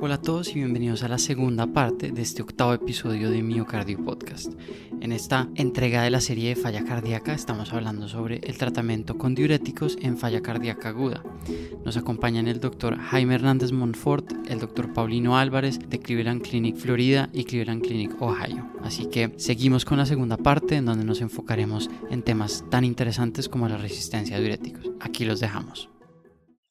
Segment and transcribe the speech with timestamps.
[0.00, 4.04] Hola a todos y bienvenidos a la segunda parte de este octavo episodio de Miocardio
[4.04, 4.52] Podcast.
[5.00, 9.34] En esta entrega de la serie de falla cardíaca estamos hablando sobre el tratamiento con
[9.34, 11.22] diuréticos en falla cardíaca aguda.
[11.84, 17.30] Nos acompañan el doctor Jaime Hernández Monfort, el doctor Paulino Álvarez de Cleveland Clinic Florida
[17.32, 18.68] y Cleveland Clinic Ohio.
[18.82, 23.48] Así que seguimos con la segunda parte en donde nos enfocaremos en temas tan interesantes
[23.48, 24.90] como la resistencia a diuréticos.
[25.00, 25.93] Aquí los dejamos.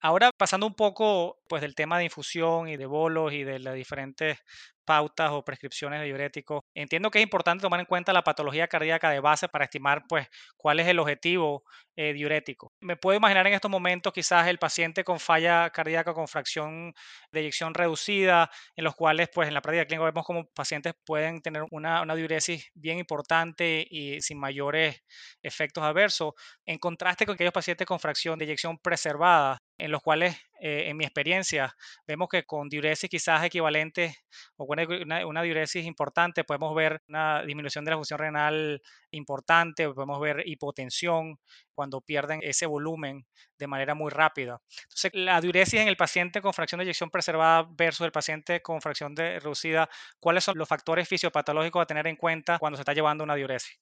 [0.05, 3.73] Ahora pasando un poco pues del tema de infusión y de bolos y de las
[3.73, 4.37] diferentes
[4.83, 6.59] pautas o prescripciones de diuréticos.
[6.73, 10.27] Entiendo que es importante tomar en cuenta la patología cardíaca de base para estimar pues
[10.57, 11.63] cuál es el objetivo
[11.95, 12.73] eh, diurético.
[12.79, 16.93] Me puedo imaginar en estos momentos quizás el paciente con falla cardíaca con fracción
[17.31, 21.41] de eyección reducida, en los cuales pues en la práctica clínica vemos como pacientes pueden
[21.41, 25.03] tener una, diuresis bien importante y sin mayores
[25.43, 26.33] efectos adversos,
[26.65, 30.97] en contraste con aquellos pacientes con fracción de eyección preservada, en los cuales, eh, en
[30.97, 31.75] mi experiencia,
[32.07, 34.15] vemos que con diuresis quizás equivalentes
[34.57, 38.81] o una, una, diuresis importante, podemos ver una disminución de la función renal
[39.11, 41.37] importante, podemos ver hipotensión
[41.73, 43.25] cuando pierden ese volumen
[43.57, 44.61] de manera muy rápida.
[44.83, 48.81] Entonces, la diuresis en el paciente con fracción de eyección preservada versus el paciente con
[48.81, 52.93] fracción de reducida, ¿cuáles son los factores fisiopatológicos a tener en cuenta cuando se está
[52.93, 53.79] llevando una diuresis?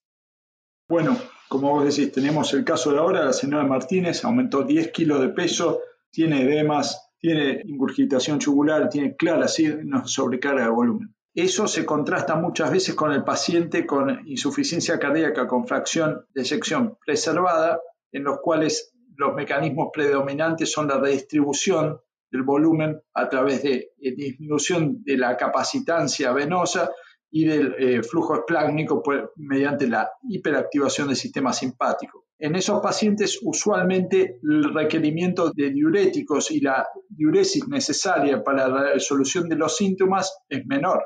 [0.88, 1.17] Bueno,
[1.48, 5.30] como vos decís, tenemos el caso de ahora, la señora Martínez aumentó 10 kilos de
[5.30, 11.16] peso, tiene edemas, tiene ingurgitación chubular, tiene claras signos sobrecarga de volumen.
[11.33, 16.97] Eso se contrasta muchas veces con el paciente con insuficiencia cardíaca con fracción de sección
[17.05, 17.79] preservada,
[18.11, 24.15] en los cuales los mecanismos predominantes son la redistribución del volumen a través de eh,
[24.15, 26.91] disminución de la capacitancia venosa
[27.29, 29.02] y del eh, flujo esplácnico
[29.37, 32.25] mediante la hiperactivación del sistema simpático.
[32.37, 39.47] En esos pacientes, usualmente el requerimiento de diuréticos y la diuresis necesaria para la resolución
[39.47, 41.02] de los síntomas es menor.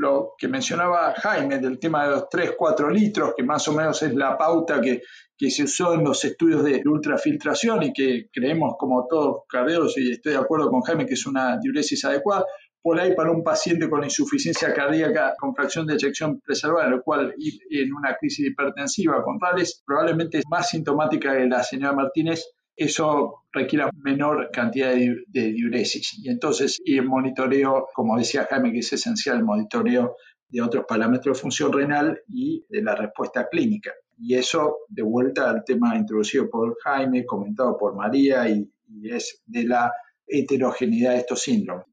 [0.00, 4.14] Lo que mencionaba Jaime del tema de los 3-4 litros, que más o menos es
[4.14, 5.02] la pauta que,
[5.36, 10.12] que se usó en los estudios de ultrafiltración y que creemos como todos carderos, y
[10.12, 12.46] estoy de acuerdo con Jaime que es una diuresis adecuada,
[12.80, 17.34] por ahí para un paciente con insuficiencia cardíaca con fracción de eyección preservada, lo cual
[17.68, 22.42] en una crisis hipertensiva con tales probablemente es más sintomática que la señora Martínez,
[22.76, 26.18] eso requiere menor cantidad de, diuresis.
[26.22, 30.16] Y entonces, y el monitoreo, como decía Jaime, que es esencial, el monitoreo
[30.48, 33.92] de otros parámetros de función renal y de la respuesta clínica.
[34.18, 38.68] Y eso, de vuelta al tema introducido por Jaime, comentado por María, y
[39.04, 39.92] es de la
[40.26, 41.86] heterogeneidad de estos síndromes.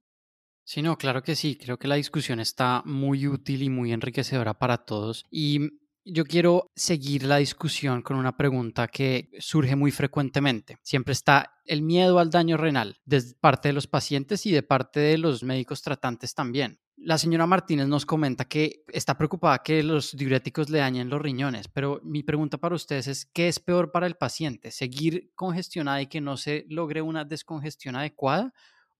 [0.67, 1.57] Sí, no, claro que sí.
[1.57, 5.23] Creo que la discusión está muy útil y muy enriquecedora para todos.
[5.31, 5.61] Y
[6.09, 10.77] yo quiero seguir la discusión con una pregunta que surge muy frecuentemente.
[10.81, 14.99] Siempre está el miedo al daño renal de parte de los pacientes y de parte
[14.99, 16.79] de los médicos tratantes también.
[16.95, 21.67] La señora Martínez nos comenta que está preocupada que los diuréticos le dañen los riñones,
[21.67, 24.71] pero mi pregunta para ustedes es, ¿qué es peor para el paciente?
[24.71, 28.53] ¿Seguir congestionada y que no se logre una descongestión adecuada?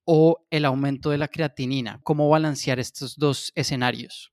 [0.10, 2.00] o el aumento de la creatinina?
[2.02, 4.32] ¿Cómo balancear estos dos escenarios?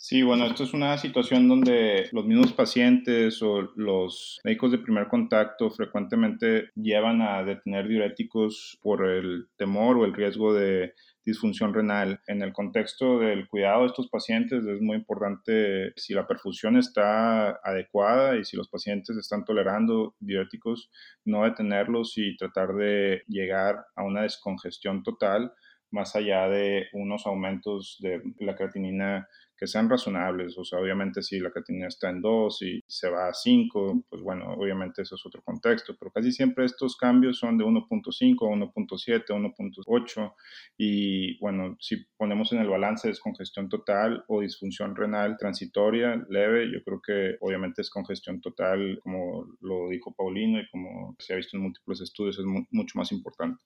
[0.00, 5.08] Sí, bueno, esto es una situación donde los mismos pacientes o los médicos de primer
[5.08, 10.94] contacto frecuentemente llevan a detener diuréticos por el temor o el riesgo de
[11.24, 12.20] disfunción renal.
[12.28, 17.58] En el contexto del cuidado de estos pacientes es muy importante si la perfusión está
[17.64, 20.92] adecuada y si los pacientes están tolerando diuréticos,
[21.24, 25.52] no detenerlos y tratar de llegar a una descongestión total
[25.90, 29.26] más allá de unos aumentos de la creatinina
[29.58, 30.56] que sean razonables.
[30.56, 34.22] O sea, obviamente si la creatinina está en 2 y se va a 5, pues
[34.22, 38.56] bueno, obviamente eso es otro contexto, pero casi siempre estos cambios son de 1.5 a
[38.56, 40.34] 1.7, 1.8
[40.78, 46.82] y bueno, si ponemos en el balance descongestión total o disfunción renal transitoria leve, yo
[46.84, 51.56] creo que obviamente es congestión total, como lo dijo Paulino y como se ha visto
[51.56, 53.62] en múltiples estudios, es mucho más importante.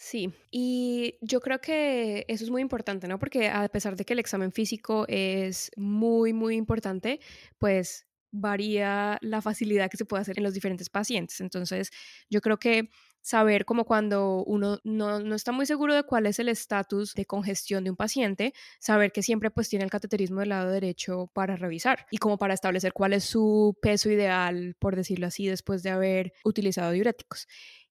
[0.00, 3.18] Sí, y yo creo que eso es muy importante, ¿no?
[3.18, 7.18] Porque a pesar de que el examen físico es muy, muy importante,
[7.58, 11.40] pues varía la facilidad que se puede hacer en los diferentes pacientes.
[11.40, 11.90] Entonces,
[12.30, 12.90] yo creo que
[13.22, 17.26] saber como cuando uno no, no está muy seguro de cuál es el estatus de
[17.26, 21.56] congestión de un paciente, saber que siempre pues tiene el cateterismo del lado derecho para
[21.56, 25.90] revisar y como para establecer cuál es su peso ideal, por decirlo así, después de
[25.90, 27.48] haber utilizado diuréticos.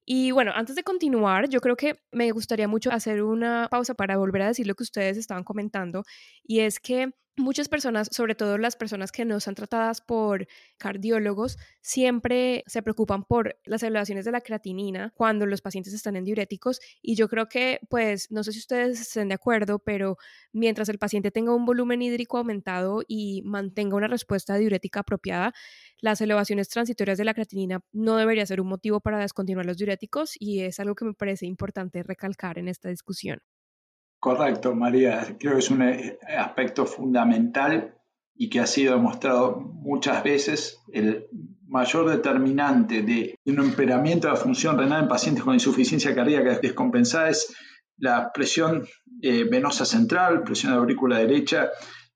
[0.10, 4.16] Y bueno, antes de continuar, yo creo que me gustaría mucho hacer una pausa para
[4.16, 6.04] volver a decir lo que ustedes estaban comentando,
[6.46, 10.48] y es que muchas personas, sobre todo las personas que no están tratadas por
[10.78, 16.26] cardiólogos, siempre se preocupan por las elevaciones de la creatinina cuando los pacientes están en
[16.26, 20.18] diuréticos y yo creo que, pues, no sé si ustedes estén de acuerdo, pero
[20.52, 25.54] mientras el paciente tenga un volumen hídrico aumentado y mantenga una respuesta diurética apropiada,
[26.02, 30.34] las elevaciones transitorias de la creatinina no debería ser un motivo para descontinuar los diuréticos
[30.40, 33.57] y es algo que me parece importante recalcar en esta discusión.
[34.20, 35.36] Correcto, María.
[35.40, 37.96] Creo que es un eh, aspecto fundamental
[38.36, 41.28] y que ha sido demostrado muchas veces el
[41.68, 47.30] mayor determinante de un empeoramiento de la función renal en pacientes con insuficiencia cardíaca descompensada
[47.30, 47.54] es
[47.98, 48.88] la presión
[49.22, 51.70] eh, venosa central, presión de aurícula derecha,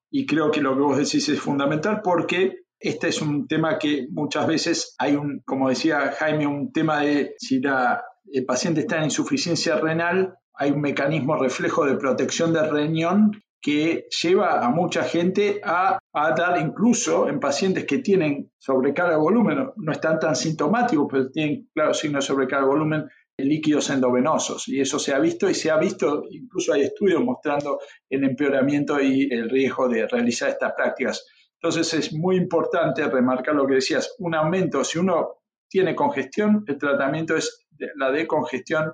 [0.09, 4.07] y creo que lo que vos decís es fundamental porque este es un tema que
[4.11, 8.97] muchas veces hay un, como decía Jaime, un tema de si la, el paciente está
[8.97, 15.03] en insuficiencia renal, hay un mecanismo reflejo de protección del riñón que lleva a mucha
[15.03, 21.07] gente a, dar incluso en pacientes que tienen sobrecarga de volumen, no están tan sintomáticos,
[21.09, 24.67] pero tienen claro signos de sobrecarga de volumen, líquidos endovenosos.
[24.67, 29.01] Y eso se ha visto y se ha visto, incluso hay estudios mostrando el empeoramiento
[29.01, 31.25] y el riesgo de realizar estas prácticas.
[31.55, 36.77] Entonces es muy importante remarcar lo que decías, un aumento, si uno tiene congestión, el
[36.77, 37.65] tratamiento es
[37.95, 38.91] la decongestión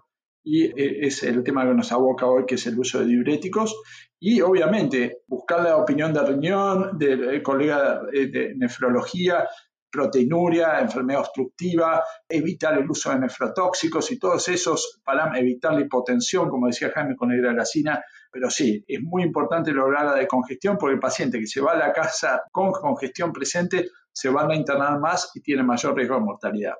[0.47, 3.75] y eh, es el tema que nos aboca hoy, que es el uso de diuréticos.
[4.17, 9.45] Y obviamente buscar la opinión de riñón, del colega de nefrología,
[9.91, 16.49] proteinuria, enfermedad obstructiva, evitar el uso de nefrotóxicos y todos esos para evitar la hipotensión,
[16.49, 18.01] como decía Jaime con la hidralacina.
[18.31, 21.77] Pero sí, es muy importante lograr la decongestión porque el paciente que se va a
[21.77, 26.21] la casa con congestión presente se van a internar más y tiene mayor riesgo de
[26.21, 26.75] mortalidad.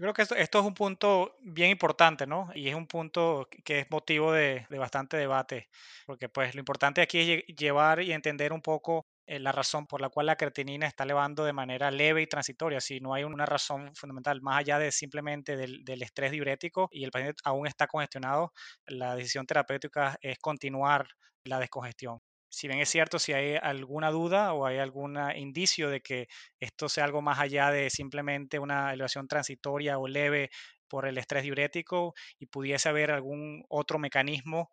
[0.00, 2.48] Yo creo que esto, es un punto bien importante, ¿no?
[2.54, 5.68] Y es un punto que es motivo de, de bastante debate,
[6.06, 10.00] porque pues lo importante aquí es llevar y entender un poco eh, la razón por
[10.00, 13.44] la cual la creatinina está elevando de manera leve y transitoria, si no hay una
[13.44, 17.86] razón fundamental más allá de simplemente del, del, estrés diurético y el paciente aún está
[17.86, 18.54] congestionado,
[18.86, 21.06] la decisión terapéutica es continuar
[21.44, 22.20] la descongestión.
[22.50, 26.88] Si bien es cierto, si hay alguna duda o hay algún indicio de que esto
[26.88, 30.50] sea algo más allá de simplemente una elevación transitoria o leve
[30.88, 34.72] por el estrés diurético y pudiese haber algún otro mecanismo,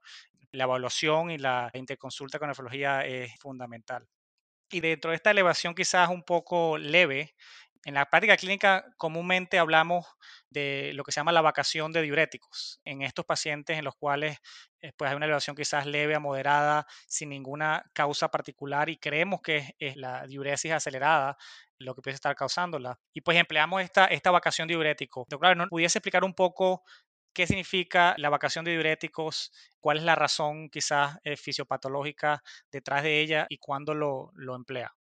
[0.51, 4.07] la evaluación y la interconsulta con nefrología es fundamental.
[4.71, 7.35] Y dentro de esta elevación quizás un poco leve,
[7.85, 10.05] en la práctica clínica comúnmente hablamos
[10.49, 14.37] de lo que se llama la vacación de diuréticos en estos pacientes en los cuales
[14.81, 19.41] eh, pues hay una elevación quizás leve a moderada sin ninguna causa particular y creemos
[19.41, 21.37] que es, la diuresis acelerada
[21.79, 22.99] lo que puede estar causándola.
[23.13, 25.25] Y pues empleamos esta, esta vacación diurético.
[25.29, 26.83] Doctor, ¿no explicar un poco
[27.37, 32.41] qué significa la vacación de diuréticos, cuál es la razón quizás eh, fisiopatológica
[32.71, 34.96] detrás de ella y cuándo lo, lo emplea.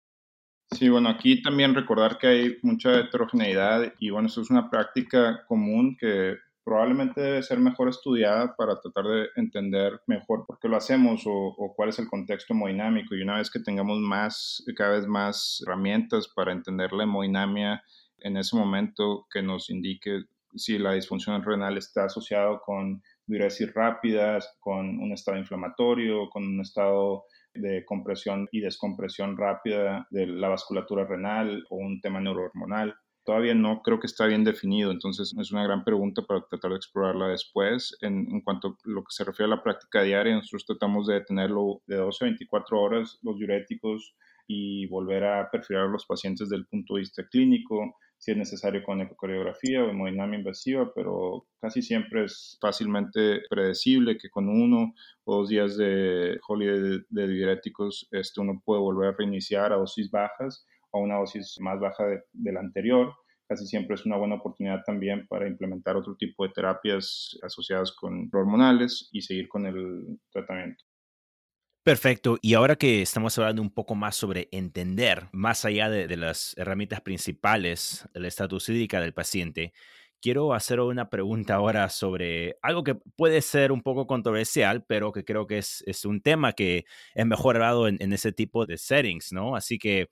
[0.74, 5.44] Sí, bueno, aquí también recordar que hay mucha heterogeneidad y bueno, esto es una práctica
[5.48, 10.78] común que probablemente debe ser mejor estudiada para tratar de entender mejor por qué lo
[10.78, 13.16] hacemos o, cuál es el contexto hemodinámico.
[13.16, 17.84] Y una vez que tengamos más, cada vez más herramientas para entender la hemodinamia
[18.20, 20.24] en ese momento que nos indique
[20.56, 26.62] si la disfunción renal está asociada con diuresis rápidas, con un estado inflamatorio, con un
[26.62, 27.24] estado
[27.54, 32.96] de compresión y descompresión rápida de la vasculatura renal o un tema neurohormonal.
[33.24, 36.78] Todavía no creo que está bien definido, entonces es una gran pregunta para tratar de
[36.78, 37.96] explorarla después.
[38.02, 41.82] En, cuanto a lo que se refiere a la práctica diaria, nosotros tratamos de tenerlo
[41.86, 44.16] de 12 a 24 horas, los diuréticos,
[44.48, 48.38] y volver a perfilar a los pacientes desde el punto de vista clínico, si es
[48.38, 54.94] necesario con ecocardiografía o hemodinamia invasiva, pero casi siempre es fácilmente predecible que con uno
[55.24, 60.12] o dos días de holiday de, diuréticos este, uno puede volver a reiniciar a dosis
[60.12, 63.12] bajas o una dosis más baja de, la anterior.
[63.48, 68.30] Casi siempre es una buena oportunidad también para implementar otro tipo de terapias asociadas con
[68.32, 70.84] hormonales y seguir con el tratamiento.
[71.84, 72.38] Perfecto.
[72.44, 77.02] Y ahora que estamos hablando un poco más sobre entender, más allá de, las herramientas
[77.02, 79.74] principales del estatus hídrica del paciente,
[80.22, 85.26] quiero hacer una pregunta ahora sobre algo que puede ser un poco controversial, pero que
[85.26, 86.86] creo que es, un tema que
[87.16, 89.56] es mejor hablado en, ese tipo de settings, ¿no?
[89.56, 90.10] Así que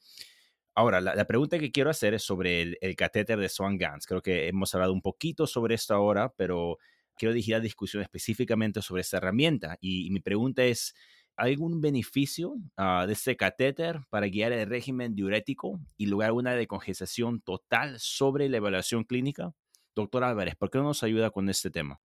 [0.76, 4.08] ahora, la, pregunta que quiero hacer es sobre el, catéter de Swan-Ganz.
[4.08, 6.80] Creo que hemos hablado un poquito sobre esto ahora, pero
[7.16, 9.78] quiero dirigir la discusión específicamente sobre esta herramienta.
[9.82, 10.96] y mi pregunta es,
[11.40, 17.42] algún beneficio ah, de este catéter para guiar el régimen diurético y lograr una decongestación
[17.42, 19.54] total sobre la evaluación clínica?
[19.96, 22.00] Doctor Álvarez, ¿por qué no nos ayuda con este tema?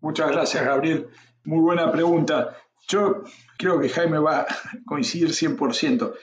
[0.00, 1.08] Muchas gracias, Gabriel.
[1.44, 2.56] Muy buena pregunta.
[2.88, 3.22] yo
[3.56, 4.46] creo que Jaime va a
[4.86, 6.14] coincidir 100%.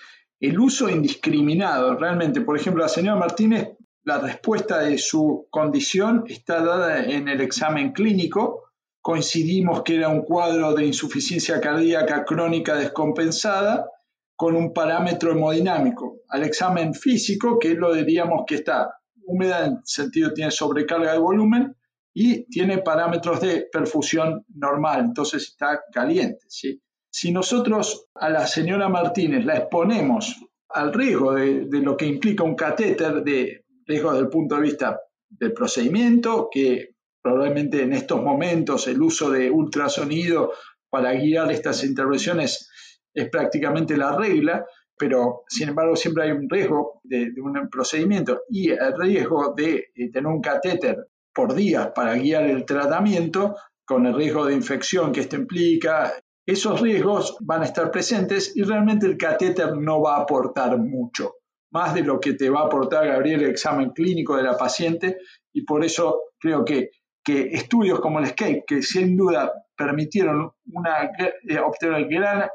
[0.41, 3.69] El uso indiscriminado, realmente, por ejemplo, la señora Martínez,
[4.03, 8.68] la respuesta de su condición está dada en el examen clínico.
[9.01, 13.89] Coincidimos que era un cuadro de insuficiencia cardíaca crónica descompensada
[14.35, 16.17] con un parámetro hemodinámico.
[16.29, 18.93] Al examen físico, que lo diríamos que está
[19.25, 21.75] húmeda, en sentido tiene sobrecarga de volumen,
[22.13, 26.45] y tiene parámetros de perfusión normal, entonces está caliente.
[26.49, 30.35] Si nosotros a la señora Martínez la exponemos
[30.69, 34.99] al riesgo de, lo que implica un catéter, de riesgo desde el punto de vista
[35.29, 40.53] del procedimiento, que probablemente en estos momentos el uso de ultrasonido
[40.89, 42.69] para guiar estas intervenciones
[43.13, 44.65] es prácticamente la regla,
[44.97, 50.11] pero sin embargo siempre hay un riesgo de, un procedimiento y el riesgo de eh,
[50.11, 55.21] tener un catéter por días para guiar el tratamiento, con el riesgo de infección que
[55.21, 56.13] esto implica,
[56.45, 61.35] esos riesgos van a estar presentes y realmente el catéter no va a aportar mucho,
[61.71, 65.17] más de lo que te va a aportar, Gabriel, el examen clínico de la paciente,
[65.53, 66.89] y por eso creo que,
[67.23, 71.11] que estudios como el SCAPE, que sin duda permitieron una,
[71.47, 72.49] eh, obtener gran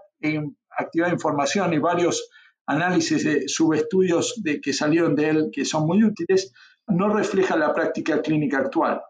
[0.76, 2.28] actividad de información y varios
[2.66, 6.52] análisis de subestudios de, que salieron de él que son muy útiles,
[6.86, 9.02] no refleja la práctica clínica actual.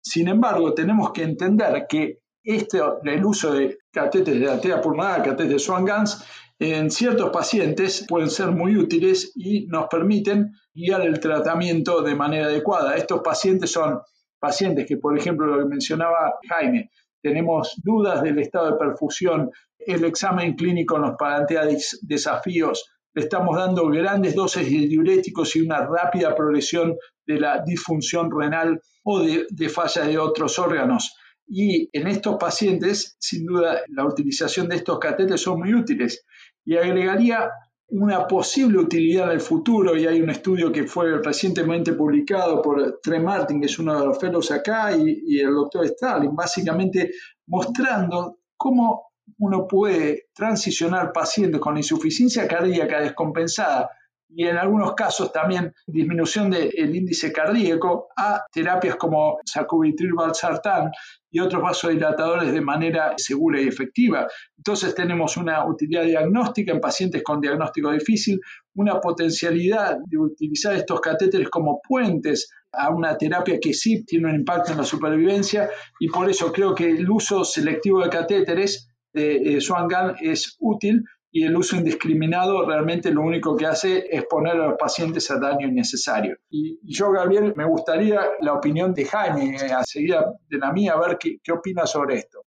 [0.00, 5.52] Sin embargo, tenemos que entender que este, el uso de catéteres de arteria pulmonar, catéteres
[5.52, 6.24] de Swan-Ganz,
[6.58, 12.46] en ciertos pacientes pueden ser muy útiles y nos permiten guiar el tratamiento de manera
[12.46, 12.96] adecuada.
[12.96, 14.00] Estos pacientes son
[14.38, 16.90] pacientes que, por ejemplo, lo que mencionaba Jaime,
[17.22, 21.62] tenemos dudas del estado de perfusión, el examen clínico nos plantea
[22.02, 28.30] desafíos le estamos dando grandes dosis de diuréticos y una rápida progresión de la disfunción
[28.30, 31.16] renal o de, de falla de otros órganos.
[31.46, 36.24] Y en estos pacientes, sin duda, la utilización de estos catéteres son muy útiles.
[36.64, 37.50] Y agregaría
[37.90, 43.00] una posible utilidad en el futuro, y hay un estudio que fue recientemente publicado por
[43.02, 47.12] Trey Martin, que es uno de los fellows acá, y, y el doctor Starling, básicamente
[47.46, 53.90] mostrando cómo uno puede transicionar pacientes con insuficiencia cardíaca descompensada
[54.28, 60.90] y en algunos casos también disminución del índice cardíaco a terapias como sacubitril valsartán
[61.30, 64.26] y otros vasodilatadores de manera segura y efectiva.
[64.56, 68.40] Entonces tenemos una utilidad diagnóstica en pacientes con diagnóstico difícil,
[68.74, 74.36] una potencialidad de utilizar estos catéteres como puentes a una terapia que sí tiene un
[74.36, 79.56] impacto en la supervivencia y por eso creo que el uso selectivo de catéteres de
[79.56, 84.54] eh, Swan-Gan es útil y el uso indiscriminado realmente lo único que hace es poner
[84.54, 86.36] a los pacientes a daño innecesario.
[86.48, 90.16] Y, yo, Gabriel, me gustaría la opinión de Jaime, a seguir
[90.48, 92.40] de la mía, a ver qué, qué opina sobre esto.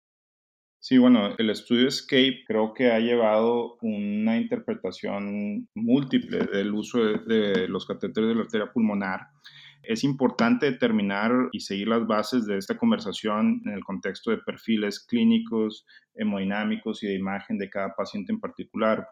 [0.80, 7.20] Sí, bueno, el estudio Escape creo que ha llevado una interpretación múltiple del uso de,
[7.20, 9.28] de los catéteres de la arteria pulmonar
[9.84, 15.00] es importante determinar y seguir las bases de esta conversación en el contexto de perfiles
[15.00, 19.08] clínicos, hemodinámicos y de imagen de cada paciente en particular.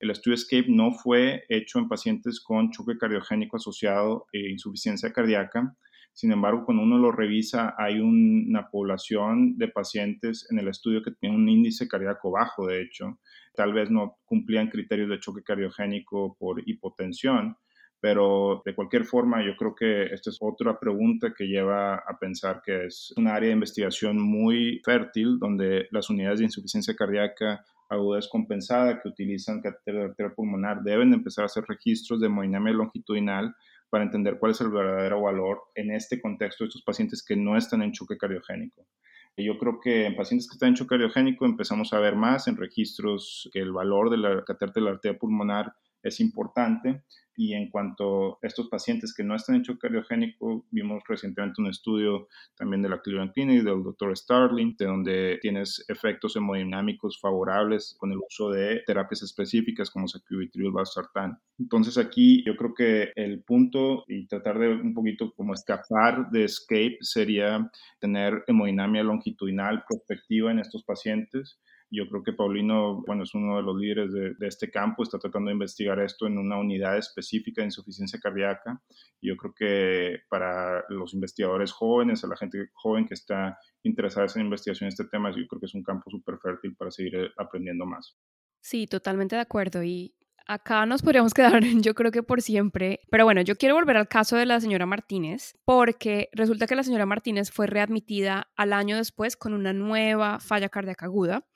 [0.00, 5.76] El estudio ESCAPE no fue hecho en pacientes con choque cardiogénico asociado e insuficiencia cardíaca.
[6.12, 11.10] Sin embargo, cuando uno lo revisa, hay una población de pacientes en el estudio que
[11.10, 13.18] tiene un índice cardíaco bajo, de hecho.
[13.54, 17.56] Tal vez no cumplían criterios de choque cardiogénico por hipotensión,
[18.04, 22.60] pero de cualquier forma, yo creo que esta es otra pregunta que lleva a pensar
[22.62, 28.16] que es un área de investigación muy fértil donde las unidades de insuficiencia cardíaca aguda
[28.16, 33.54] descompensada que utilizan catéter de arteria pulmonar deben empezar a hacer registros de hemodinamia longitudinal
[33.88, 37.56] para entender cuál es el verdadero valor en este contexto de estos pacientes que no
[37.56, 38.86] están en choque cardiogénico.
[39.34, 42.48] Y yo creo que en pacientes que están en choque cardiogénico empezamos a ver más
[42.48, 47.02] en registros que el valor de la catéter de la arteria pulmonar es importante
[47.36, 51.68] y en cuanto a estos pacientes que no están en choque cardiogénico, vimos recientemente un
[51.68, 57.96] estudio también de la Cleveland Clinic del doctor Starling, de donde tienes efectos hemodinámicos favorables
[57.98, 61.38] con el uso de terapias específicas como sacubitril valsartán.
[61.58, 66.44] Entonces aquí yo creo que el punto y tratar de un poquito como escapar de
[66.44, 71.58] escape sería tener hemodinamia longitudinal prospectiva en estos pacientes
[71.94, 75.48] yo creo que Paulino, bueno, es uno de los líderes de, este campo, está tratando
[75.48, 78.82] de investigar esto en una unidad específica de insuficiencia cardíaca.
[79.20, 84.42] Yo creo que para los investigadores jóvenes, a la gente joven que está interesada en
[84.42, 87.30] investigación en este tema, yo creo que es un campo súper fértil para seguir eh,
[87.36, 88.16] aprendiendo más.
[88.60, 89.82] Sí, totalmente de acuerdo.
[89.82, 90.14] Y
[90.46, 93.00] acá nos podríamos quedar, yo creo que por siempre.
[93.10, 96.82] Pero bueno, yo quiero volver al caso de la señora Martínez, porque resulta que la
[96.82, 101.46] señora Martínez fue readmitida al año después con una nueva falla cardíaca aguda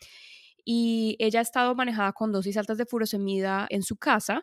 [0.70, 4.42] y ella ha estado manejada con dosis altas de furosemida en su casa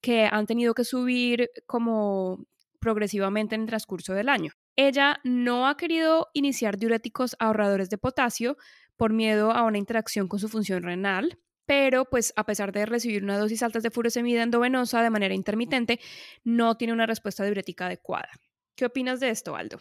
[0.00, 2.46] que han tenido que subir como
[2.80, 4.52] progresivamente en el transcurso del año.
[4.74, 8.56] Ella no ha querido iniciar diuréticos ahorradores de potasio
[8.96, 13.22] por miedo a una interacción con su función renal, pero pues a pesar de recibir
[13.22, 16.00] una dosis altas de furosemida endovenosa de manera intermitente,
[16.42, 18.30] no tiene una respuesta diurética adecuada.
[18.76, 19.78] ¿Qué opinas de esto, Aldo?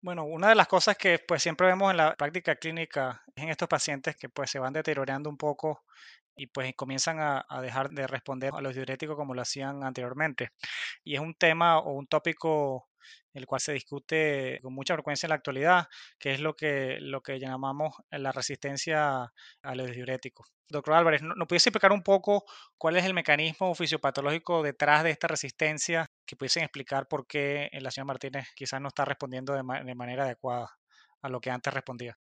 [0.00, 3.48] Bueno, una de las cosas que pues siempre vemos en la práctica clínica es en
[3.50, 5.84] estos pacientes que pues se van deteriorando un poco
[6.36, 10.50] y pues comienzan a, a, dejar de responder a los diuréticos como lo hacían anteriormente.
[11.04, 12.88] Y es un tema o un tópico
[13.32, 15.88] el cual se discute con mucha frecuencia en la actualidad,
[16.18, 20.48] que es lo que, lo que llamamos la resistencia a los diuréticos.
[20.70, 22.44] Doctor Álvarez, ¿no, pudiese explicar un poco
[22.76, 26.10] cuál es el mecanismo fisiopatológico detrás de esta resistencia?
[26.26, 30.24] Que pudiesen explicar por qué la señora Martínez quizás no está respondiendo de, de manera
[30.24, 30.68] adecuada
[31.22, 32.18] a lo que antes respondía.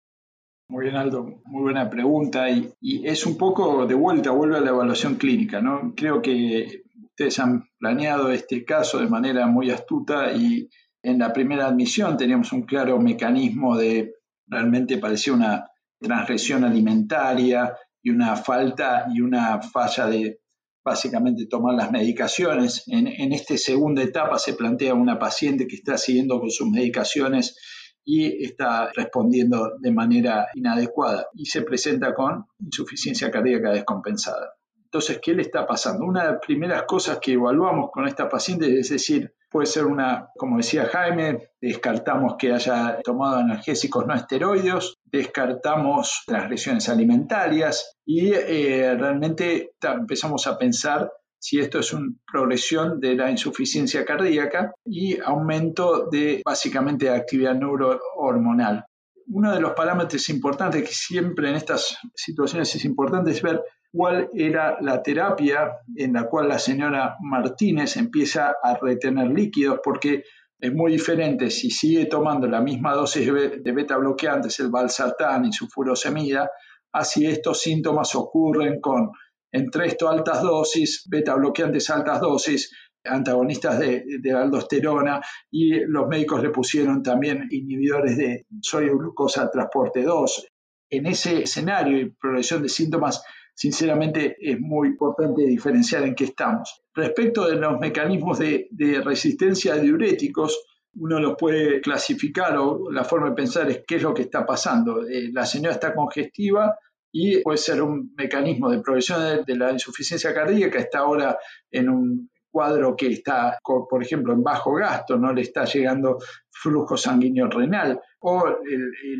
[0.74, 2.50] Muy bien, Aldo, muy buena pregunta.
[2.50, 5.94] Y, y, es un poco de vuelta, vuelve a la evaluación clínica, ¿no?
[5.96, 10.68] Creo que ustedes han planeado este caso de manera muy astuta y
[11.03, 14.15] en la primera admisión teníamos un claro mecanismo de,
[14.48, 15.68] realmente parecía una
[16.00, 20.39] transgresión alimentaria y una falta y una falla de
[20.84, 22.84] básicamente tomar las medicaciones.
[22.88, 27.60] En, en esta segunda etapa se plantea una paciente que está siguiendo con sus medicaciones
[28.06, 34.54] y está respondiendo de manera inadecuada y se presenta con insuficiencia cardíaca descompensada.
[34.84, 36.06] Entonces, ¿qué le está pasando?
[36.06, 40.30] Una de las primeras cosas que evaluamos con esta paciente es decir, puede ser una,
[40.36, 48.96] como decía Jaime, descartamos que haya tomado analgésicos no esteroides, descartamos transgresiones alimentarias y eh,
[48.96, 51.12] realmente empezamos a pensar
[51.44, 58.86] si esto es una progresión de la insuficiencia cardíaca y aumento de básicamente actividad neurohormonal.
[59.28, 64.30] Uno de los parámetros importantes que siempre en estas situaciones es importante es ver cuál
[64.34, 70.24] era la terapia en la cual la señora Martínez empieza a retener líquidos, porque
[70.58, 75.52] es muy diferente si sigue tomando la misma dosis de beta bloqueantes, el valsartán y
[75.52, 76.50] su furosemida,
[76.94, 79.12] a si estos síntomas ocurren con
[79.54, 86.50] entresto altas dosis, beta bloqueantes altas dosis, antagonistas de, de, aldosterona y los médicos le
[86.50, 90.48] pusieron también inhibidores de sodio glucosa transporte 2.
[90.89, 96.82] En ese escenario y progresión de síntomas sinceramente es muy importante diferenciar en qué estamos.
[96.94, 103.04] Respecto de los mecanismos de, de resistencia a diuréticos, uno los puede clasificar o la
[103.04, 105.06] forma de pensar es qué es lo que está pasando.
[105.06, 106.76] Eh, la señora está congestiva
[107.15, 111.38] y puede ser un mecanismo de progresión de, la insuficiencia cardíaca, está ahora
[111.69, 116.17] en un cuadro que está, por ejemplo, en bajo gasto, no le está llegando
[116.52, 118.58] flujo sanguíneo renal, o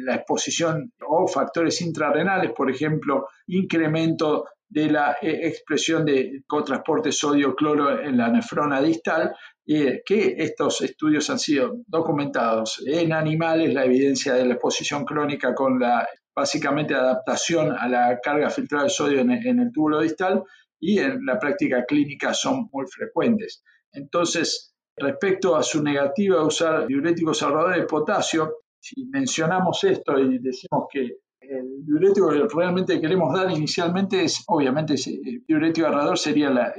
[0.06, 8.02] la exposición o factores intrarrenales, por ejemplo, incremento de la eh, expresión de cotransporte sodio-cloro
[8.02, 9.36] en la nefrona distal,
[9.68, 15.54] eh, que estos estudios han sido documentados en animales, la evidencia de la exposición crónica
[15.54, 20.44] con la básicamente adaptación a la carga filtrada de sodio en, el túbulo distal,
[20.80, 23.64] y en la práctica clínica son muy frecuentes.
[23.94, 30.40] Entonces, respecto a su negativa a usar diuréticos ahorradores de potasio, si mencionamos esto y
[30.40, 36.50] decimos que el diurético que realmente queremos dar inicialmente es, obviamente, el diurético ahorrador sería
[36.50, 36.74] la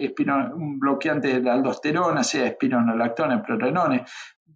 [0.55, 4.05] un bloqueante de la aldosterona, sea espironolactona, prorenone,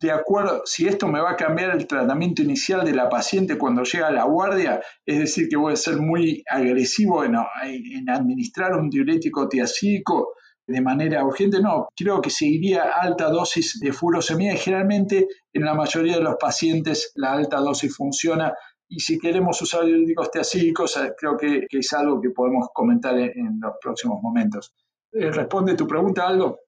[0.00, 3.82] de acuerdo, si esto me va a cambiar el tratamiento inicial de la paciente cuando
[3.82, 7.34] llega a la guardia, es decir, que voy a ser muy agresivo en,
[7.64, 10.34] en administrar un diurético tiacídico
[10.66, 15.74] de manera urgente, no, creo que seguiría alta dosis de furosemida y generalmente en la
[15.74, 18.52] mayoría de los pacientes la alta dosis funciona
[18.86, 23.30] y si queremos usar diuréticos tiacídicos, eh, creo que, es algo que podemos comentar en,
[23.30, 24.72] en los próximos momentos.
[25.12, 26.60] Eh, ¿Responde tu pregunta, Aldo?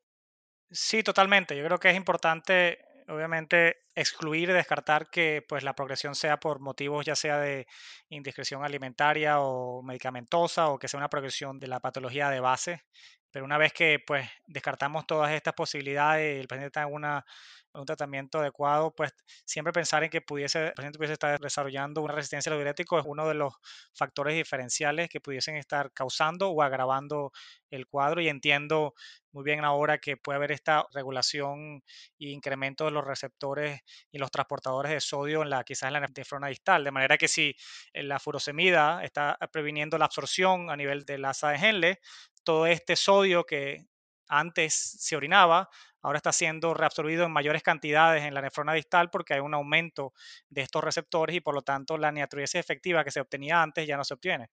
[0.71, 1.57] Sí, totalmente.
[1.57, 2.79] Yo creo que es importante
[3.11, 7.67] obviamente excluir descartar que pues la progresión sea por motivos ya sea de
[8.09, 12.83] indiscreción alimentaria o medicamentosa o que sea una progresión de la patología de base.
[13.31, 17.25] Pero una vez que pues descartamos todas estas posibilidades y el paciente está en una
[17.73, 19.13] un tratamiento adecuado, pues
[19.45, 23.01] siempre pensar en que pudiese, el paciente pudiese estar desarrollando una resistencia a los diuréticos
[23.01, 23.55] es uno de los
[23.95, 27.33] factores diferenciales que pudiesen estar causando o agravando
[27.71, 28.95] el cuadro y entiendo
[29.33, 31.85] muy bien ahora que puede haber esta regulación
[32.19, 36.01] e incremento de los receptores y los transportadores de sodio en la quizás en la
[36.01, 37.55] nefrona distal, de manera que si
[37.95, 42.01] la furosemida está previniendo la absorción a nivel del asa de Henle,
[42.45, 43.87] todo este sodio que
[44.29, 45.69] antes se orinaba,
[46.03, 50.13] ahora está siendo reabsorbido en mayores cantidades en la nefrona distal porque hay un aumento
[50.49, 53.97] de estos receptores y por lo tanto la niatriuresis efectiva que se obtenía antes ya
[53.97, 54.49] no se obtiene.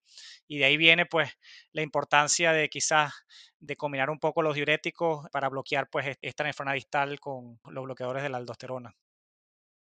[0.48, 1.30] Y de ahí viene pues
[1.72, 3.12] la importancia de quizás
[3.60, 8.22] de combinar un poco los diuréticos para bloquear pues esta nefrona distal con los bloqueadores
[8.22, 8.94] de la aldosterona.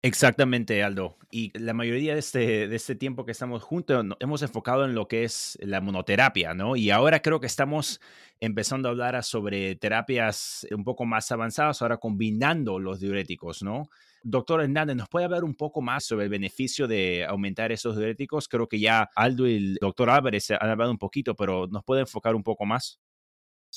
[0.03, 1.17] Exactamente, Aldo.
[1.31, 5.07] Y la mayoría de este, de este tiempo que estamos juntos hemos enfocado en lo
[5.07, 6.75] que es la monoterapia, ¿no?
[6.75, 7.99] Y ahora creo que estamos
[8.39, 13.89] empezando a hablar sobre terapias un poco más avanzadas, ahora combinando los diuréticos, ¿no?
[14.23, 18.47] Doctor Hernández, ¿nos puede hablar un poco más sobre el beneficio de aumentar esos diuréticos?
[18.47, 22.01] Creo que ya Aldo y el doctor Álvarez han hablado un poquito, pero ¿nos puede
[22.01, 22.99] enfocar un poco más?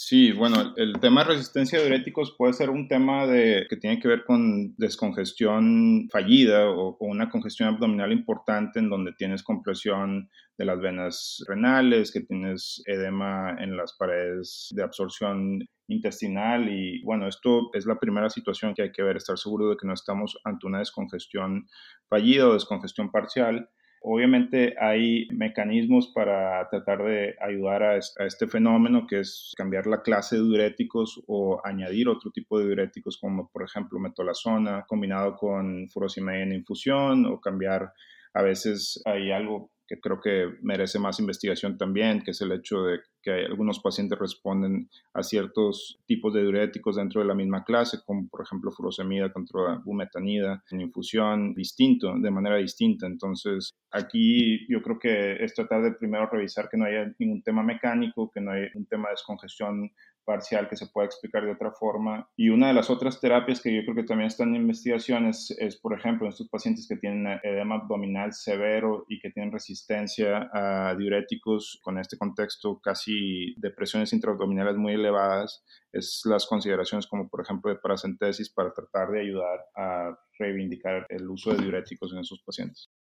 [0.03, 4.01] Sí, bueno, el tema de resistencia a diuréticos puede ser un tema de, que tiene
[4.01, 10.65] que ver con descongestión fallida o, una congestión abdominal importante en donde tienes compresión de
[10.65, 17.69] las venas renales, que tienes edema en las paredes de absorción intestinal y bueno, esto
[17.75, 20.67] es la primera situación que hay que ver, estar seguro de que no estamos ante
[20.67, 21.67] una descongestión
[22.09, 23.69] fallida o descongestión parcial.
[24.03, 30.37] Obviamente hay mecanismos para tratar de ayudar a este fenómeno, que es cambiar la clase
[30.37, 36.39] de diuréticos o añadir otro tipo de diuréticos, como por ejemplo metolazona combinado con furosemida
[36.39, 37.93] en infusión, o cambiar,
[38.33, 42.85] a veces hay algo que creo que merece más investigación también, que es el hecho
[42.85, 47.99] de que algunos pacientes responden a ciertos tipos de diuréticos dentro de la misma clase,
[48.07, 53.09] como por ejemplo furosemida contra bumetanida en infusión, distinto, de manera distinta.
[53.09, 57.65] Entonces, aquí yo creo que es tratar de primero revisar que no haya ningún tema
[57.65, 59.91] mecánico, que no haya un tema de descongestión
[60.25, 62.29] parcial que se pueda explicar de otra forma.
[62.37, 65.77] Y una de las otras terapias que yo creo que también están en investigaciones es,
[65.81, 70.95] por ejemplo, en estos pacientes que tienen edema abdominal severo y que tienen resistencia a
[70.97, 77.43] diuréticos con este contexto casi de presiones intraabdominales muy elevadas, es las consideraciones como por
[77.43, 82.43] ejemplo de paracentesis para tratar de ayudar a reivindicar el uso de diuréticos en esos
[82.43, 82.91] pacientes.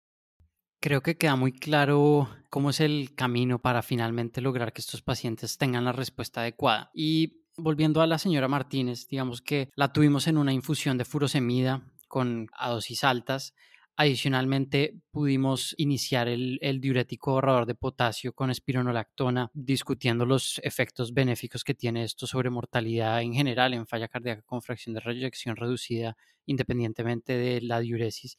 [0.82, 5.58] Creo que queda muy claro cómo es el camino para finalmente lograr que estos pacientes
[5.58, 6.90] tengan la respuesta adecuada.
[6.94, 11.82] Y volviendo a la señora Martínez, digamos que la tuvimos en una infusión de furosemida
[12.08, 13.54] con a dosis altas.
[13.96, 21.74] Adicionalmente, pudimos iniciar el, diurético ahorrador de potasio con espironolactona, discutiendo los efectos benéficos que
[21.74, 27.36] tiene esto sobre mortalidad en general en falla cardíaca con fracción de reyección reducida, independientemente
[27.36, 28.38] de la diuresis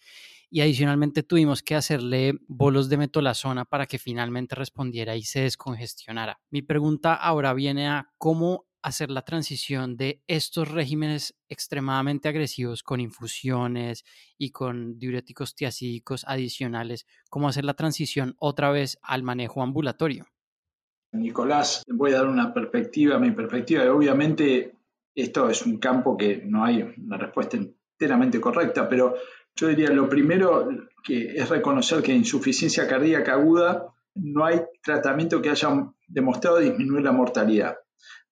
[0.52, 6.42] y adicionalmente tuvimos que hacerle bolos de metolazona para que finalmente respondiera y se descongestionara.
[6.50, 13.00] Mi pregunta ahora viene a cómo hacer la transición de estos regímenes extremadamente agresivos con
[13.00, 14.04] infusiones
[14.38, 20.26] y con diuréticos tiacídicos adicionales, cómo hacer la transición otra vez al manejo ambulatorio.
[21.14, 24.76] Nicolás, voy a dar una perspectiva, mi perspectiva, obviamente
[25.14, 29.16] esto es un campo que no hay una respuesta enteramente correcta, pero
[29.56, 30.70] yo diría, lo primero
[31.04, 35.70] que es reconocer que en insuficiencia cardíaca aguda no hay tratamiento que haya
[36.08, 37.78] demostrado disminuir la mortalidad.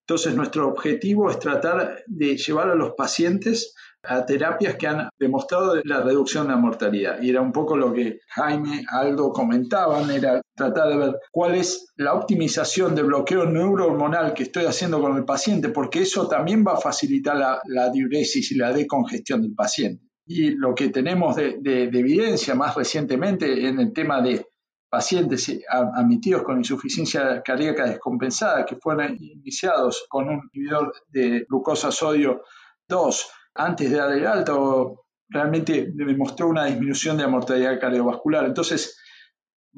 [0.09, 5.79] Entonces, nuestro objetivo es tratar de llevar a los pacientes a terapias que han demostrado
[5.83, 7.21] la reducción de la mortalidad.
[7.21, 11.93] Y era un poco lo que Jaime, Aldo comentaban, era tratar de ver cuál es
[11.95, 16.73] la optimización de bloqueo neurohormonal que estoy haciendo con el paciente, porque eso también va
[16.73, 20.09] a facilitar la, la diuresis y la decongestión del paciente.
[20.25, 24.43] Y lo que tenemos de, evidencia más recientemente en el tema de
[24.89, 32.43] pacientes admitidos con insuficiencia cardíaca descompensada que fueron iniciados con un inhibidor de glucosa sodio
[32.87, 38.45] 2 antes de dar el alto, realmente demostró una disminución de la mortalidad cardiovascular.
[38.45, 38.98] Entonces,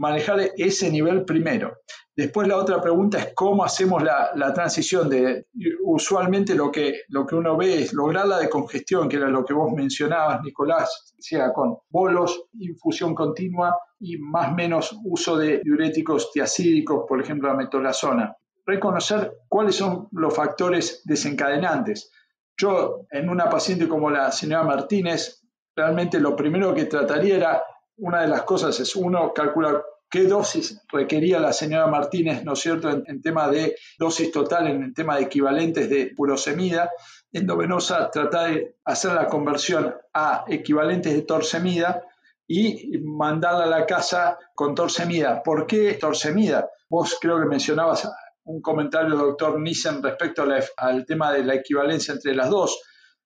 [0.01, 1.77] manejar ese nivel primero.
[2.15, 5.45] Después la otra pregunta es cómo hacemos la, transición de,
[5.83, 9.53] usualmente lo que, lo que uno ve es lograr la decongestión, que era lo que
[9.53, 17.05] vos mencionabas, Nicolás, sea con bolos, infusión continua y más menos uso de diuréticos tiacídicos,
[17.07, 18.35] por ejemplo la metolazona.
[18.65, 22.11] Reconocer cuáles son los factores desencadenantes.
[22.57, 25.43] Yo, en una paciente como la señora Martínez,
[25.75, 27.63] realmente lo primero que trataría era
[27.97, 32.59] una de las cosas es, uno, calcular qué dosis requería la señora Martínez, ¿no es
[32.59, 36.91] cierto?, en, tema de dosis total, en tema de equivalentes de purosemida.
[37.31, 42.03] Endovenosa, tratar de hacer la conversión a equivalentes de torsemida
[42.45, 45.41] y mandarla a la casa con torsemida.
[45.41, 46.69] ¿Por qué torsemida?
[46.89, 48.11] Vos creo que mencionabas
[48.43, 50.45] un comentario, doctor Nissen, respecto
[50.75, 52.81] al tema de la equivalencia entre las dos.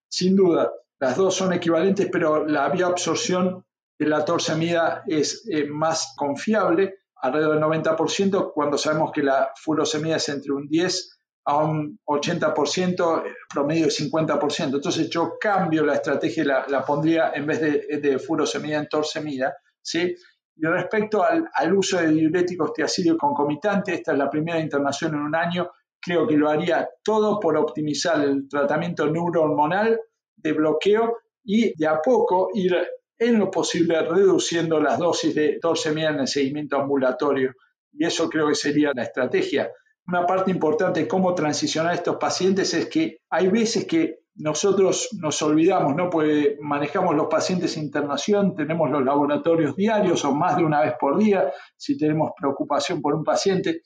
[0.07, 3.64] Sin duda, las dos son equivalentes, pero la vía absorción
[3.99, 10.29] la torsemida es eh, más confiable, alrededor del 90%, cuando sabemos que la furosemida es
[10.29, 14.75] entre un 10 a un 80%, promedio de 50%.
[14.75, 19.55] Entonces yo cambio la estrategia y la, pondría en vez de, de furosemida en torsemida.
[19.81, 20.15] ¿sí?
[20.58, 25.36] Y respecto al, uso de diuréticos tiacidio concomitante, esta es la primera internación en un
[25.36, 29.99] año, creo que lo haría todo por optimizar el tratamiento neurohormonal
[30.38, 32.75] de bloqueo y de a poco ir
[33.17, 37.54] en lo posible reduciendo las dosis de torsemida en el seguimiento ambulatorio.
[37.93, 39.69] Y eso creo que sería la estrategia
[40.08, 45.10] una parte importante de cómo transicionar a estos pacientes es que hay veces que nosotros
[45.19, 46.10] nos olvidamos, ¿no?
[46.10, 50.93] Porque manejamos los pacientes en internación, tenemos los laboratorios diarios o más de una vez
[50.99, 53.82] por día, si tenemos preocupación por un paciente,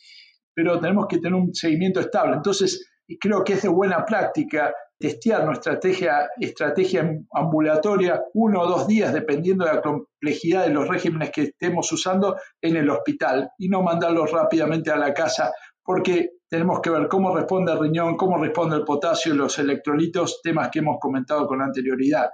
[0.54, 2.36] pero tenemos que tener un seguimiento estable.
[2.36, 8.86] Entonces, creo que es de buena práctica testear nuestra estrategia, estrategia ambulatoria uno o dos
[8.86, 13.69] días, dependiendo de la complejidad de los regímenes que estemos usando en el hospital y
[13.69, 15.52] no mandarlos rápidamente a la casa
[15.89, 20.69] porque tenemos que ver cómo responde el riñón, cómo responde el potasio, los electrolitos, temas
[20.69, 22.30] que hemos comentado con anterioridad.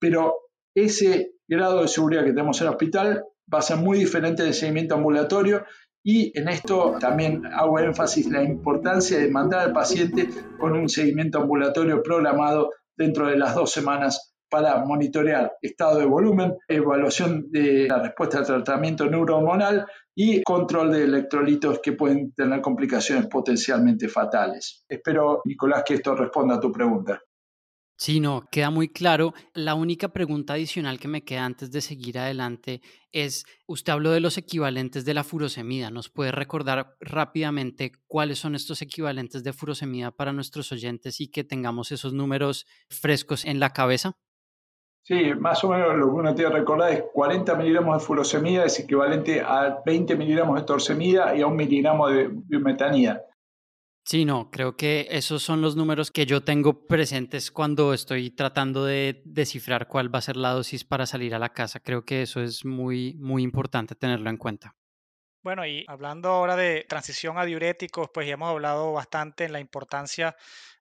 [0.00, 0.34] Pero
[0.74, 4.52] ese grado de seguridad que tenemos en el hospital va a ser muy diferente del
[4.52, 5.64] seguimiento ambulatorio
[6.02, 11.40] y en esto también hago énfasis la importancia de mandar al paciente con un seguimiento
[11.40, 18.02] ambulatorio programado dentro de las dos semanas para monitorear estado de volumen, evaluación de la
[18.02, 24.84] respuesta al tratamiento neurohormonal y control de electrolitos que pueden tener complicaciones potencialmente fatales.
[24.88, 27.20] Espero, Nicolás, que esto responda a tu pregunta.
[28.00, 29.34] Sí, no, queda muy claro.
[29.54, 32.80] La única pregunta adicional que me queda antes de seguir adelante
[33.10, 35.90] es, usted habló de los equivalentes de la furosemida.
[35.90, 41.42] ¿Nos puede recordar rápidamente cuáles son estos equivalentes de furosemida para nuestros oyentes y que
[41.42, 44.16] tengamos esos números frescos en la cabeza?
[45.02, 48.64] Sí, más o menos lo que uno tiene que recordar es 40 miligramos de furosemida
[48.64, 53.24] es equivalente a 20 miligramos de torsemida y a un miligramo de biometanida.
[54.08, 58.86] Sí, no, creo que esos son los números que yo tengo presentes cuando estoy tratando
[58.86, 61.78] de descifrar cuál va a ser la dosis para salir a la casa.
[61.80, 64.74] Creo que eso es muy, muy importante tenerlo en cuenta.
[65.42, 69.60] Bueno, y hablando ahora de transición a diuréticos, pues ya hemos hablado bastante en la
[69.60, 70.34] importancia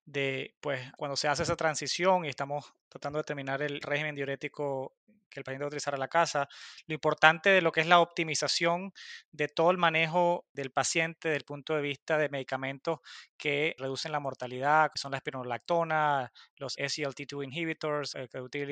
[0.07, 4.95] de, pues, cuando se hace esa transición y estamos tratando de determinar el régimen diurético
[5.29, 6.47] que el paciente va a utilizar a la casa,
[6.87, 8.93] lo importante de lo que es la optimización
[9.31, 12.99] de todo el manejo del paciente desde el punto de vista de medicamentos
[13.37, 18.29] que reducen la mortalidad, que son la espironolactona, los SGLT2 inhibitors, el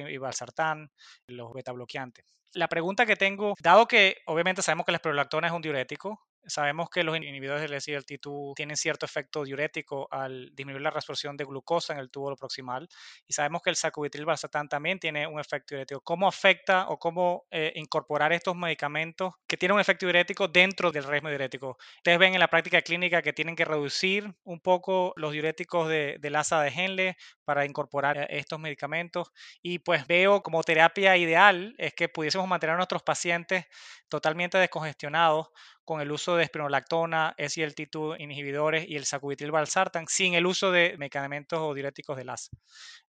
[0.09, 0.89] y valsartán,
[1.27, 2.25] los beta bloqueantes.
[2.53, 6.89] La pregunta que tengo, dado que obviamente sabemos que la espironolactona es un diurético, Sabemos
[6.89, 11.93] que los inhibidores del SGLT2 tienen cierto efecto diurético al disminuir la reabsorción de glucosa
[11.93, 12.87] en el túbulo proximal
[13.27, 16.01] y sabemos que el sacubitril valsartán también tiene un efecto diurético.
[16.01, 21.03] ¿Cómo afecta o cómo eh, incorporar estos medicamentos que tienen un efecto diurético dentro del
[21.03, 21.77] régimen diurético?
[21.97, 26.17] Ustedes ven en la práctica clínica que tienen que reducir un poco los diuréticos de,
[26.19, 29.31] del asa de Henle para incorporar eh, estos medicamentos
[29.61, 33.65] y pues veo como terapia ideal es que pudiésemos mantener a nuestros pacientes
[34.09, 35.47] totalmente descongestionados
[35.85, 40.95] con el uso de espinolactona, SGLT2 inhibidores y el sacubitril valsartan sin el uso de
[40.97, 42.49] medicamentos o diuréticos de LAS.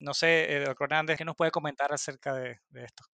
[0.00, 3.04] No sé, eh, doctor Hernández, ¿qué nos puede comentar acerca de, esto?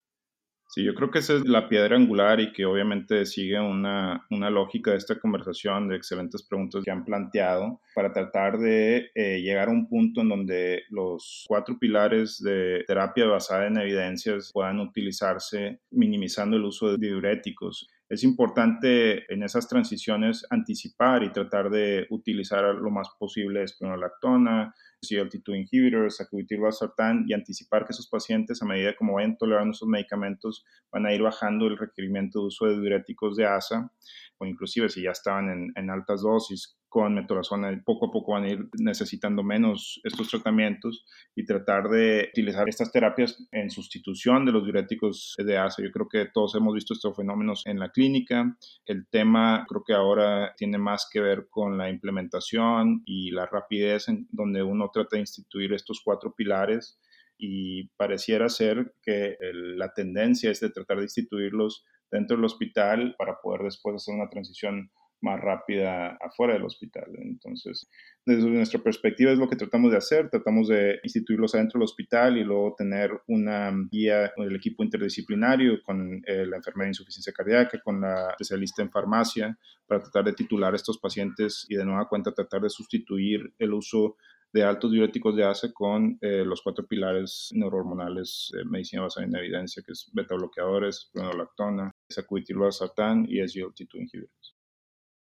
[0.67, 4.51] Sí, yo creo que esa es la piedra angular y que obviamente sigue una, una,
[4.51, 9.69] lógica de esta conversación, de excelentes preguntas que han planteado, para tratar de eh, llegar
[9.69, 15.81] a un punto en donde los cuatro pilares de terapia basada en evidencias puedan utilizarse
[15.91, 22.75] minimizando el uso de diuréticos es importante en esas transiciones anticipar y tratar de utilizar
[22.75, 29.15] lo más posible espinolactona, SGLT2 inhibitors, sacubitril/valsartán y anticipar que esos pacientes a medida como
[29.15, 33.47] vayan tolerando esos medicamentos van a ir bajando el requerimiento de uso de diuréticos de
[33.47, 33.91] ASA
[34.39, 38.45] o inclusive si ya estaban en, en altas dosis con metolazona poco a poco van
[38.45, 44.53] a ir necesitando menos estos tratamientos y tratar de utilizar estas terapias en sustitución de
[44.53, 45.83] los diuréticos de ASA.
[45.83, 48.57] Yo creo que todos hemos visto estos fenómenos en la clínica.
[48.85, 54.09] El tema creo que ahora tiene más que ver con la implementación y la rapidez
[54.09, 56.99] en donde uno trata de instituir estos cuatro pilares
[57.39, 63.41] y pareciera ser que la tendencia es de tratar de instituirlos dentro del hospital para
[63.41, 64.91] poder después hacer una transición
[65.23, 67.11] más rápida afuera del hospital.
[67.19, 67.89] Entonces,
[68.25, 72.39] desde nuestra perspectiva es lo que tratamos de hacer, tratamos de instituirlos adentro del hospital
[72.39, 77.33] y luego tener una guía con el equipo interdisciplinario, con eh, la enfermera de insuficiencia
[77.33, 81.85] cardíaca, con la especialista en farmacia, para tratar de titular a estos pacientes y de
[81.85, 84.17] nueva cuenta tratar de sustituir el uso
[84.53, 89.37] de altos diuréticos de ACE con eh, los cuatro pilares neurohormonales de medicina basada en
[89.37, 94.57] evidencia, que es beta bloqueadores, pronolactona, sacubitril/valsartán y SGLT2 inhibitors.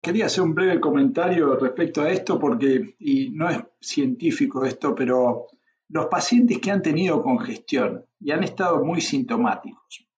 [0.02, 5.46] Quería hacer un breve comentario respecto a esto porque, y no es científico esto, pero
[5.88, 10.08] los pacientes que han tenido congestión y han estado muy sintomáticos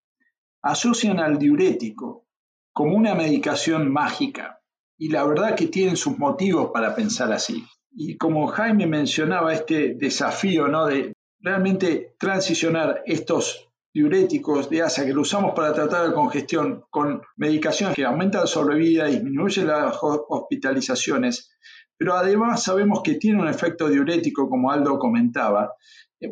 [0.62, 2.26] asocian al diurético
[2.72, 4.62] como una medicación mágica
[4.96, 7.64] y la verdad que tienen sus motivos para pensar así.
[7.96, 10.86] Y como Jaime mencionaba este desafío ¿no?
[10.86, 17.22] de realmente transicionar estos diuréticos de ASA que lo usamos para tratar la congestión con
[17.36, 21.56] medicaciones que aumentan la sobrevida, disminuyen las hospitalizaciones,
[21.96, 25.74] pero además sabemos que tiene un efecto diurético, como Aldo comentaba.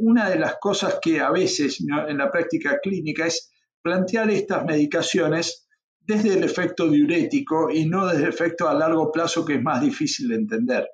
[0.01, 5.69] Una de las cosas que a veces en la práctica clínica es plantear estas medicaciones
[6.01, 9.81] desde el efecto diurético y no desde el efecto a largo plazo que es más
[9.81, 10.89] difícil de entender.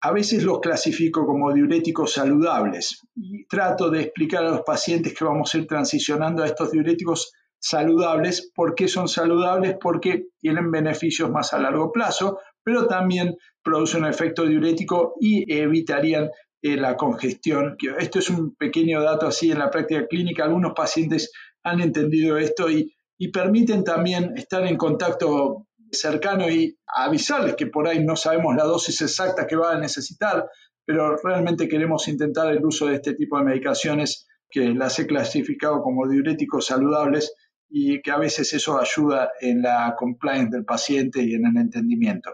[0.00, 5.24] A veces los clasifico como diuréticos saludables y trato de explicar a los pacientes que
[5.24, 8.52] vamos a ir transicionando a estos diuréticos saludables.
[8.54, 9.76] ¿Por qué son saludables?
[9.80, 16.30] Porque tienen beneficios más a largo plazo, pero también producen un efecto diurético y evitarían
[16.62, 17.76] eh, la congestión.
[17.98, 20.44] Esto es un pequeño dato así en la práctica clínica.
[20.44, 21.32] Algunos pacientes
[21.64, 27.88] han entendido esto y, y permiten también estar en contacto cercano y avisarles que por
[27.88, 30.48] ahí no sabemos la dosis exacta que va a necesitar,
[30.84, 35.82] pero realmente queremos intentar el uso de este tipo de medicaciones que las he clasificado
[35.82, 37.32] como diuréticos saludables
[37.68, 42.30] y que a veces eso ayuda en la compliance del paciente y en el entendimiento.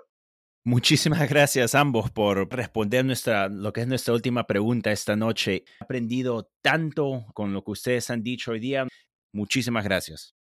[0.67, 5.65] Muchísimas gracias ambos por responder nuestra, lo que es nuestra última pregunta esta noche.
[5.81, 8.87] He aprendido tanto con lo que ustedes han dicho hoy día.
[9.33, 10.34] Muchísimas gracias.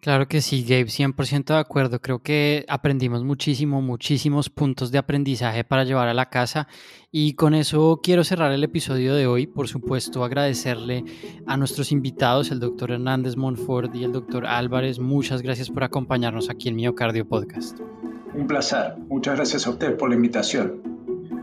[0.00, 2.00] Claro que sí, Gabe, 100% de acuerdo.
[2.00, 6.68] Creo que aprendimos muchísimo, muchísimos puntos de aprendizaje para llevar a la casa.
[7.12, 9.46] Y con eso quiero cerrar el episodio de hoy.
[9.46, 11.04] Por supuesto, agradecerle
[11.46, 14.98] a nuestros invitados, el doctor Hernández Monfort y el doctor Álvarez.
[14.98, 17.78] Muchas gracias por acompañarnos aquí en Miocardio Podcast.
[18.32, 18.96] Un placer.
[19.08, 20.99] Muchas gracias a usted por la invitación.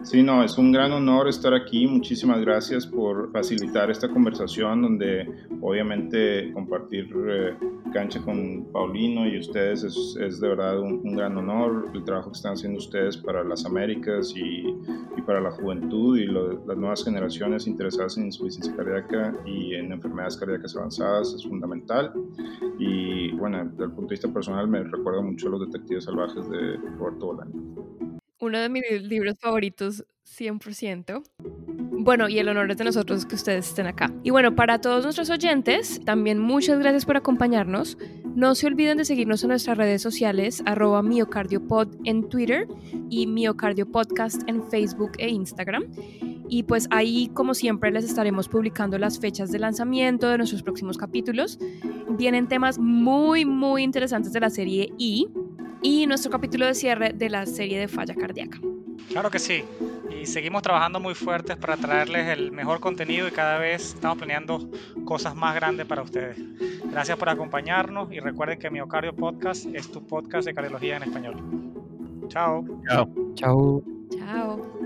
[0.07, 1.85] Sí, no, es un gran honor estar aquí.
[1.85, 5.27] Muchísimas gracias por facilitar esta conversación donde
[5.59, 7.57] obviamente compartir eh,
[7.91, 11.91] cancha con Paulino y ustedes es, de verdad un, gran honor.
[11.93, 14.77] El trabajo que están haciendo ustedes para las Américas y,
[15.25, 20.73] para la juventud y las nuevas generaciones interesadas en insuficiencia cardíaca y en enfermedades cardíacas
[20.77, 22.13] avanzadas es fundamental.
[22.79, 26.49] Y bueno, desde el punto de vista personal me recuerda mucho a los detectives salvajes
[26.49, 28.06] de Roberto Bolaño
[28.39, 31.23] uno de mis libros favoritos 100%.
[31.99, 34.13] Bueno, y el honor es de nosotros que ustedes estén acá.
[34.23, 37.97] Y bueno, para todos nuestros oyentes, también muchas gracias por acompañarnos.
[38.35, 42.67] No se olviden de seguirnos en nuestras redes sociales, arroba miocardiopod en Twitter
[43.09, 45.85] y miocardiopodcast en Facebook e Instagram.
[46.49, 50.97] Y pues ahí, como siempre, les estaremos publicando las fechas de lanzamiento de nuestros próximos
[50.97, 51.59] capítulos.
[52.11, 55.27] Vienen temas muy, muy interesantes de la serie y
[55.81, 58.59] y nuestro capítulo de cierre de la serie de falla cardíaca.
[59.09, 59.63] Claro que sí.
[60.19, 64.69] Y seguimos trabajando muy fuertes para traerles el mejor contenido y cada vez estamos planeando
[65.05, 66.37] cosas más grandes para ustedes.
[66.89, 71.35] Gracias por acompañarnos y recuerden que Miocardio Podcast es tu podcast de cardiología en español.
[72.27, 72.65] Chao.
[72.89, 73.09] Chao.
[73.35, 73.83] Chao.
[74.09, 74.76] Chao.